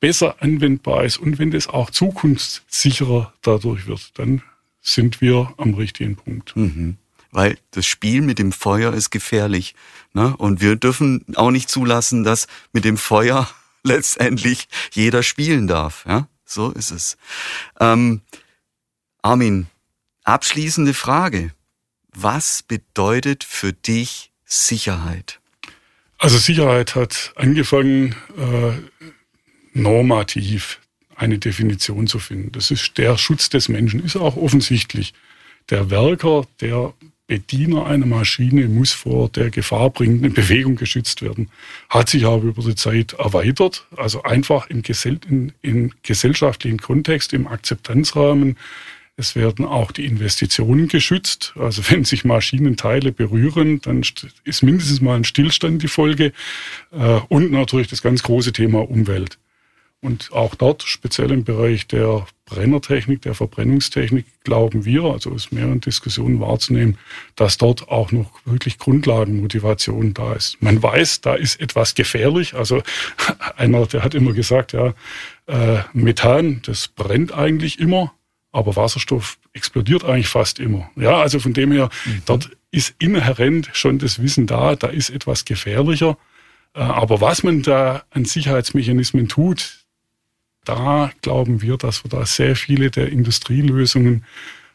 besser 0.00 0.36
anwendbar 0.40 1.04
ist 1.04 1.18
und 1.18 1.38
wenn 1.38 1.52
das 1.52 1.68
auch 1.68 1.90
zukunftssicherer 1.90 3.32
dadurch 3.42 3.86
wird, 3.86 4.18
dann 4.18 4.42
sind 4.80 5.20
wir 5.20 5.54
am 5.56 5.74
richtigen 5.74 6.16
Punkt. 6.16 6.56
Mhm. 6.56 6.96
Weil 7.30 7.56
das 7.70 7.86
Spiel 7.86 8.20
mit 8.20 8.38
dem 8.38 8.52
Feuer 8.52 8.92
ist 8.92 9.10
gefährlich. 9.10 9.74
Ne? 10.12 10.36
Und 10.36 10.60
wir 10.60 10.76
dürfen 10.76 11.24
auch 11.36 11.50
nicht 11.50 11.70
zulassen, 11.70 12.24
dass 12.24 12.48
mit 12.72 12.84
dem 12.84 12.96
Feuer 12.98 13.48
letztendlich 13.84 14.68
jeder 14.90 15.22
spielen 15.22 15.66
darf. 15.66 16.04
Ja? 16.06 16.28
So 16.44 16.70
ist 16.72 16.90
es. 16.90 17.16
Ähm, 17.80 18.20
Armin, 19.22 19.68
abschließende 20.24 20.94
Frage. 20.94 21.52
Was 22.14 22.62
bedeutet 22.62 23.44
für 23.44 23.72
dich 23.72 24.30
Sicherheit? 24.44 25.40
Also 26.18 26.38
Sicherheit 26.38 26.94
hat 26.94 27.32
angefangen 27.36 28.14
äh, 28.36 28.72
normativ 29.72 30.78
eine 31.16 31.38
Definition 31.38 32.06
zu 32.06 32.18
finden. 32.18 32.52
Das 32.52 32.70
ist 32.70 32.98
der 32.98 33.16
Schutz 33.18 33.48
des 33.48 33.68
Menschen, 33.68 34.04
ist 34.04 34.16
auch 34.16 34.36
offensichtlich. 34.36 35.14
Der 35.70 35.90
Werker, 35.90 36.46
der 36.60 36.94
Bediener 37.26 37.86
einer 37.86 38.06
Maschine 38.06 38.68
muss 38.68 38.92
vor 38.92 39.28
der 39.30 39.50
gefahrbringenden 39.50 40.34
Bewegung 40.34 40.76
geschützt 40.76 41.22
werden. 41.22 41.48
Hat 41.88 42.08
sich 42.08 42.26
aber 42.26 42.42
über 42.42 42.62
die 42.62 42.74
Zeit 42.74 43.14
erweitert, 43.14 43.86
also 43.96 44.22
einfach 44.22 44.68
im, 44.68 44.82
Gesell 44.82 45.18
in, 45.28 45.52
im 45.62 45.92
gesellschaftlichen 46.02 46.78
Kontext, 46.78 47.32
im 47.32 47.46
Akzeptanzrahmen. 47.46 48.58
Es 49.16 49.36
werden 49.36 49.64
auch 49.64 49.92
die 49.92 50.06
Investitionen 50.06 50.88
geschützt. 50.88 51.54
Also 51.58 51.82
wenn 51.90 52.04
sich 52.04 52.24
Maschinenteile 52.24 53.12
berühren, 53.12 53.80
dann 53.80 54.02
ist 54.44 54.62
mindestens 54.62 55.00
mal 55.00 55.16
ein 55.16 55.24
Stillstand 55.24 55.82
die 55.82 55.88
Folge. 55.88 56.32
Äh, 56.90 57.20
und 57.28 57.52
natürlich 57.52 57.88
das 57.88 58.02
ganz 58.02 58.22
große 58.22 58.52
Thema 58.52 58.88
Umwelt. 58.88 59.38
Und 60.04 60.32
auch 60.32 60.56
dort, 60.56 60.82
speziell 60.82 61.30
im 61.30 61.44
Bereich 61.44 61.86
der 61.86 62.26
Brennertechnik, 62.46 63.22
der 63.22 63.34
Verbrennungstechnik, 63.34 64.26
glauben 64.42 64.84
wir, 64.84 65.04
also 65.04 65.30
aus 65.30 65.52
mehreren 65.52 65.80
Diskussionen 65.80 66.40
wahrzunehmen, 66.40 66.98
dass 67.36 67.56
dort 67.56 67.88
auch 67.88 68.10
noch 68.10 68.32
wirklich 68.44 68.78
Grundlagenmotivation 68.78 70.12
da 70.12 70.32
ist. 70.32 70.60
Man 70.60 70.82
weiß, 70.82 71.20
da 71.20 71.34
ist 71.34 71.60
etwas 71.60 71.94
gefährlich. 71.94 72.54
Also 72.54 72.82
einer, 73.56 73.86
der 73.86 74.02
hat 74.02 74.16
immer 74.16 74.32
gesagt, 74.32 74.72
ja, 74.72 74.92
äh, 75.46 75.82
Methan, 75.92 76.62
das 76.66 76.88
brennt 76.88 77.32
eigentlich 77.32 77.78
immer, 77.78 78.12
aber 78.52 78.76
Wasserstoff 78.76 79.38
explodiert 79.52 80.04
eigentlich 80.04 80.28
fast 80.28 80.60
immer. 80.60 80.90
Ja, 80.96 81.20
also 81.20 81.40
von 81.40 81.54
dem 81.54 81.72
her, 81.72 81.88
mhm. 82.04 82.22
dort 82.26 82.50
ist 82.70 82.94
inhärent 82.98 83.70
schon 83.72 83.98
das 83.98 84.22
Wissen 84.22 84.46
da, 84.46 84.76
da 84.76 84.88
ist 84.88 85.10
etwas 85.10 85.44
gefährlicher. 85.44 86.16
Äh, 86.74 86.80
aber 86.80 87.20
was 87.20 87.42
man 87.42 87.62
da 87.62 88.02
an 88.10 88.24
Sicherheitsmechanismen 88.24 89.28
tut, 89.28 89.78
da 90.64 91.10
glauben 91.22 91.62
wir, 91.62 91.76
dass 91.76 92.04
wir 92.04 92.08
da 92.08 92.24
sehr 92.24 92.54
viele 92.54 92.90
der 92.90 93.08
Industrielösungen 93.08 94.24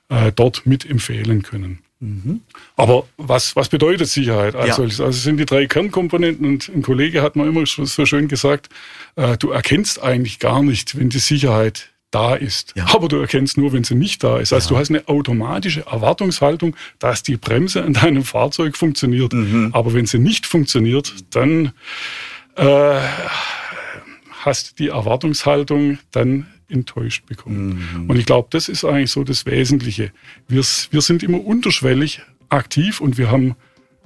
äh, 0.10 0.32
dort 0.32 0.65
mitempfehlen 0.65 1.43
können. 1.43 1.80
Mhm. 1.99 2.41
Aber 2.75 3.08
was, 3.17 3.56
was 3.56 3.69
bedeutet 3.69 4.08
Sicherheit 4.08 4.56
als 4.56 4.69
ja. 4.69 4.73
solches? 4.75 5.02
Also 5.02 5.17
es 5.17 5.23
sind 5.23 5.38
die 5.38 5.45
drei 5.45 5.65
Kernkomponenten 5.65 6.45
und 6.45 6.69
ein 6.69 6.82
Kollege 6.82 7.21
hat 7.21 7.36
mir 7.36 7.47
immer 7.47 7.65
so 7.65 8.06
schön 8.06 8.28
gesagt, 8.28 8.69
äh, 9.15 9.38
du 9.38 9.52
erkennst 9.52 10.02
eigentlich 10.02 10.39
gar 10.39 10.62
nicht, 10.62 10.97
wenn 10.97 11.10
die 11.10 11.19
Sicherheit 11.19 11.89
da 12.12 12.36
ist. 12.36 12.74
Ja. 12.76 12.88
Aber 12.93 13.08
du 13.08 13.17
erkennst 13.17 13.58
nur, 13.58 13.74
wenn 13.74 13.84
sie 13.84 13.96
nicht 13.96 14.24
da 14.24 14.39
ist. 14.39 14.54
Also 14.54 14.70
ja. 14.70 14.70
du 14.70 14.80
hast 14.80 14.89
eine 14.89 15.08
automatische 15.08 15.86
Erwartungshaltung, 15.86 16.76
dass 17.00 17.24
die 17.24 17.38
Bremse 17.38 17.84
an 17.84 17.93
deinem 17.93 18.24
Fahrzeug 18.24 18.78
funktioniert. 18.78 19.34
Mhm. 19.34 19.70
Aber 19.74 19.93
wenn 19.93 20.06
sie 20.06 20.20
nicht 20.20 20.46
funktioniert, 20.46 21.13
dann 21.32 21.74
äh, 22.56 23.00
hast 24.32 24.80
die 24.80 24.88
Erwartungshaltung 24.88 26.00
dann 26.12 26.48
enttäuscht 26.70 27.26
bekommen. 27.26 27.88
Mhm. 27.93 28.10
Und 28.10 28.17
ich 28.17 28.26
glaube, 28.26 28.48
das 28.52 28.70
ist 28.70 28.86
eigentlich 28.86 29.12
so 29.12 29.24
das 29.24 29.46
Wesentliche. 29.46 30.12
Wir, 30.48 30.63
wir 30.91 31.02
sind 31.02 31.24
immer 31.24 31.46
unterschwellig 31.46 32.22
aktiv 32.50 33.02
und 33.02 33.17
wir 33.17 33.32
haben 33.32 33.56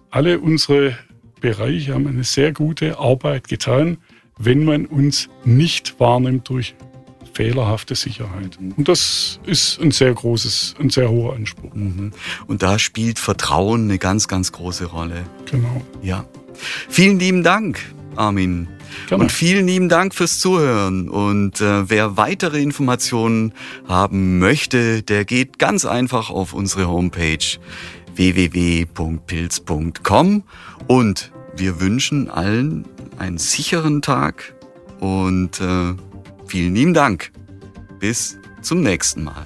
alle 0.10 0.40
unsere 0.40 0.98
Bereiche 1.40 1.94
haben 1.94 2.08
eine 2.08 2.24
sehr 2.24 2.54
gute 2.54 3.00
Arbeit 3.00 3.48
getan, 3.48 3.98
wenn 4.38 4.64
man 4.64 4.86
uns 4.86 5.30
nicht 5.44 6.00
wahrnimmt 6.00 6.50
durch 6.50 6.76
fehlerhafte 7.42 7.96
Sicherheit. 7.96 8.60
Und 8.78 8.88
das 8.88 9.40
ist 9.46 9.82
ein 9.82 9.90
sehr 9.90 10.14
großes, 10.14 10.76
ein 10.80 10.92
sehr 10.92 11.10
hoher 11.10 11.34
Anspruch. 11.34 11.74
Mhm. 11.74 12.12
Und 12.46 12.62
da 12.62 12.78
spielt 12.78 13.18
Vertrauen 13.18 13.86
eine 13.86 13.98
ganz, 13.98 14.28
ganz 14.28 14.52
große 14.52 14.86
Rolle. 14.86 15.24
Genau. 15.50 15.82
Ja. 16.04 16.26
Vielen 16.88 17.18
lieben 17.18 17.42
Dank, 17.44 17.80
Armin. 18.16 18.68
Gerne. 19.08 19.24
Und 19.24 19.32
vielen 19.32 19.66
lieben 19.66 19.90
Dank 19.90 20.14
fürs 20.14 20.40
Zuhören. 20.40 21.10
Und 21.10 21.62
äh, 21.62 21.90
wer 21.90 22.16
weitere 22.16 22.62
Informationen 22.62 23.54
haben 23.88 24.38
möchte, 24.38 25.02
der 25.02 25.26
geht 25.26 25.58
ganz 25.58 25.86
einfach 25.86 26.30
auf 26.30 26.54
unsere 26.54 26.88
Homepage 26.88 27.58
www.pilz.com 28.14 28.84
und 30.88 31.32
wir 31.56 31.82
wünschen 31.82 32.30
allen 32.30 32.86
einen 33.18 33.40
sicheren 33.40 34.04
Tag 34.04 34.54
und 35.00 35.60
äh, 35.60 35.96
vielen 36.52 36.76
lieben 36.76 36.94
Dank. 36.94 37.32
Bis 38.00 38.38
zum 38.62 38.82
nächsten 38.82 39.24
Mal. 39.24 39.46